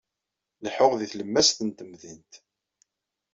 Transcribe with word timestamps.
Leḥḥuɣ 0.63 0.93
di 0.99 1.07
tlemmast 1.11 1.57
n 1.63 1.69
temdint. 1.71 2.33